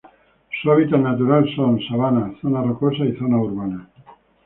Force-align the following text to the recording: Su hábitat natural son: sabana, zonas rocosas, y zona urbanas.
Su 0.63 0.71
hábitat 0.71 0.99
natural 0.99 1.47
son: 1.55 1.79
sabana, 1.87 2.33
zonas 2.41 2.65
rocosas, 2.65 3.05
y 3.07 3.15
zona 3.19 3.37
urbanas. 3.37 3.87